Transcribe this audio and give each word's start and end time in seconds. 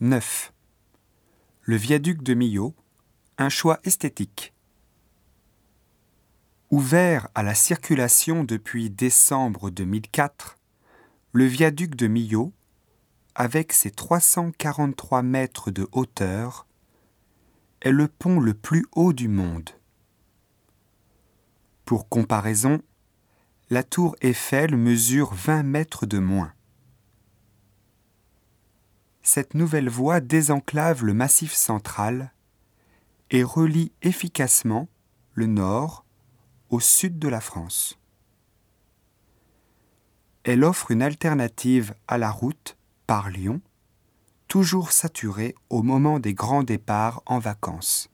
9. 0.00 0.52
Le 1.62 1.76
viaduc 1.76 2.22
de 2.22 2.34
Millau, 2.34 2.74
un 3.38 3.48
choix 3.48 3.80
esthétique. 3.82 4.52
Ouvert 6.70 7.28
à 7.34 7.42
la 7.42 7.54
circulation 7.54 8.44
depuis 8.44 8.90
décembre 8.90 9.70
2004, 9.70 10.58
le 11.32 11.46
viaduc 11.46 11.94
de 11.94 12.08
Millau, 12.08 12.52
avec 13.34 13.72
ses 13.72 13.90
343 13.90 15.22
mètres 15.22 15.70
de 15.70 15.88
hauteur, 15.92 16.66
est 17.80 17.90
le 17.90 18.06
pont 18.06 18.38
le 18.38 18.52
plus 18.52 18.84
haut 18.92 19.14
du 19.14 19.28
monde. 19.28 19.70
Pour 21.86 22.10
comparaison, 22.10 22.82
la 23.70 23.82
tour 23.82 24.14
Eiffel 24.20 24.76
mesure 24.76 25.32
20 25.32 25.62
mètres 25.62 26.04
de 26.04 26.18
moins. 26.18 26.52
Cette 29.28 29.54
nouvelle 29.54 29.88
voie 29.88 30.20
désenclave 30.20 31.04
le 31.04 31.12
massif 31.12 31.52
central 31.52 32.32
et 33.32 33.42
relie 33.42 33.90
efficacement 34.02 34.88
le 35.34 35.46
nord 35.46 36.04
au 36.70 36.78
sud 36.78 37.18
de 37.18 37.26
la 37.26 37.40
France. 37.40 37.98
Elle 40.44 40.62
offre 40.62 40.92
une 40.92 41.02
alternative 41.02 41.92
à 42.06 42.18
la 42.18 42.30
route 42.30 42.76
par 43.08 43.28
Lyon, 43.28 43.60
toujours 44.46 44.92
saturée 44.92 45.56
au 45.70 45.82
moment 45.82 46.20
des 46.20 46.32
grands 46.32 46.62
départs 46.62 47.20
en 47.26 47.40
vacances. 47.40 48.08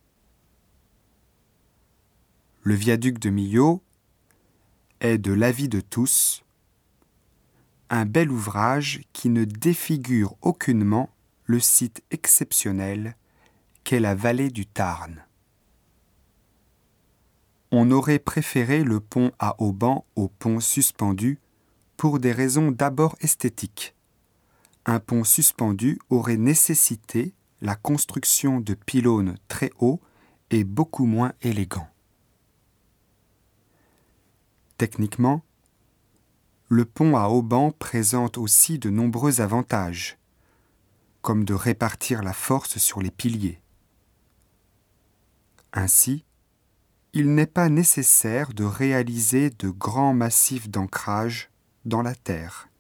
Le 2.62 2.74
viaduc 2.74 3.18
de 3.18 3.29
Millau 3.29 3.82
est, 5.01 5.18
de 5.18 5.34
l'avis 5.34 5.68
de 5.68 5.82
tous, 5.82 6.42
un 7.92 8.06
bel 8.06 8.32
ouvrage 8.32 9.02
qui 9.12 9.28
ne 9.28 9.45
défigure 9.45 10.34
aucunement 10.41 11.10
le 11.45 11.60
site 11.60 12.02
exceptionnel 12.10 13.16
qu'est 13.84 14.01
la 14.01 14.15
vallée 14.15 14.48
du 14.48 14.65
Tarn. 14.65 15.23
On 17.70 17.90
aurait 17.90 18.18
préféré 18.18 18.82
le 18.82 18.98
pont 18.98 19.30
à 19.38 19.60
Auban 19.60 20.07
au 20.16 20.29
pont 20.29 20.59
suspendu 20.59 21.38
pour 21.98 22.18
des 22.18 22.32
raisons 22.32 22.70
d'abord 22.70 23.15
esthétiques. 23.20 23.95
Un 24.87 24.98
pont 24.98 25.23
suspendu 25.23 25.98
aurait 26.09 26.38
nécessité 26.38 27.35
la 27.60 27.76
construction 27.76 28.60
de 28.60 28.73
pylônes 28.73 29.37
très 29.48 29.70
hauts 29.79 30.01
et 30.51 30.65
beaucoup 30.65 31.04
moins 31.04 31.35
élégants. 31.43 31.88
Techniquement, 34.79 35.43
le 36.73 36.87
pont 36.87 37.18
à 37.18 37.28
Auban 37.28 37.70
présente 37.70 38.38
aussi 38.38 38.78
de 38.78 38.88
nombreux 38.88 39.42
avantages, 39.42 40.16
comme 41.20 41.45
de 41.45 41.52
répartir 41.52 42.23
la 42.23 42.32
force 42.32 42.79
sur 42.79 43.02
les 43.02 43.10
piliers. 43.10 43.60
Ainsi, 45.74 46.24
il 47.12 47.34
n'est 47.34 47.45
pas 47.45 47.68
nécessaire 47.68 48.54
de 48.54 48.64
réaliser 48.64 49.51
de 49.51 49.68
grands 49.68 50.14
massifs 50.14 50.70
d'ancrage 50.70 51.51
dans 51.84 52.01
la 52.01 52.14
terre. 52.14 52.70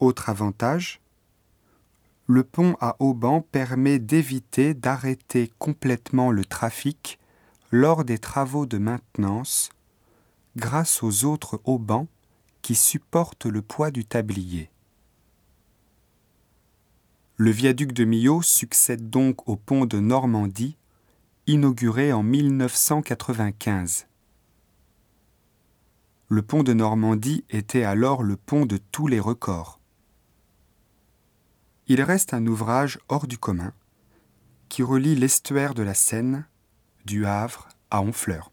Autre 0.00 0.30
avantage, 0.30 1.00
le 2.26 2.42
pont 2.42 2.76
à 2.80 2.96
Auban 2.98 3.40
permet 3.40 4.00
d'éviter 4.00 4.74
d'arrêter 4.74 5.52
complètement 5.60 6.32
le 6.32 6.44
trafic 6.44 7.20
lors 7.70 8.04
des 8.04 8.18
travaux 8.18 8.66
de 8.66 8.78
maintenance 8.78 9.70
grâce 10.56 11.02
aux 11.02 11.24
autres 11.24 11.60
haubans 11.64 12.08
qui 12.62 12.74
supportent 12.74 13.46
le 13.46 13.62
poids 13.62 13.90
du 13.90 14.04
tablier. 14.04 14.70
Le 17.36 17.50
viaduc 17.50 17.92
de 17.92 18.04
Millau 18.04 18.42
succède 18.42 19.10
donc 19.10 19.48
au 19.48 19.56
pont 19.56 19.86
de 19.86 20.00
Normandie, 20.00 20.76
inauguré 21.46 22.12
en 22.12 22.22
1995. 22.22 24.06
Le 26.28 26.42
pont 26.42 26.62
de 26.62 26.72
Normandie 26.72 27.44
était 27.48 27.84
alors 27.84 28.22
le 28.22 28.36
pont 28.36 28.66
de 28.66 28.76
tous 28.76 29.06
les 29.06 29.20
records. 29.20 29.80
Il 31.86 32.02
reste 32.02 32.34
un 32.34 32.46
ouvrage 32.46 32.98
hors 33.08 33.26
du 33.26 33.38
commun 33.38 33.72
qui 34.68 34.82
relie 34.82 35.14
l'estuaire 35.14 35.74
de 35.74 35.82
la 35.82 35.94
Seine, 35.94 36.46
du 37.06 37.24
Havre 37.24 37.68
à 37.90 38.02
Honfleur. 38.02 38.52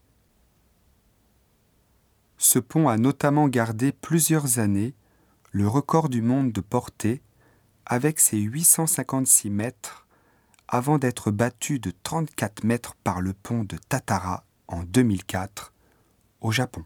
Ce 2.38 2.58
pont 2.58 2.88
a 2.88 2.96
notamment 2.96 3.48
gardé 3.48 3.92
plusieurs 3.92 4.58
années 4.58 4.94
le 5.52 5.66
record 5.66 6.08
du 6.08 6.20
monde 6.20 6.52
de 6.52 6.60
portée 6.60 7.22
avec 7.86 8.20
ses 8.20 8.38
856 8.38 9.50
mètres 9.50 10.06
avant 10.68 10.98
d'être 10.98 11.30
battu 11.30 11.78
de 11.78 11.92
34 12.02 12.64
mètres 12.64 12.94
par 13.04 13.20
le 13.20 13.32
pont 13.32 13.64
de 13.64 13.76
Tatara 13.76 14.44
en 14.68 14.82
2004 14.82 15.72
au 16.40 16.52
Japon. 16.52 16.84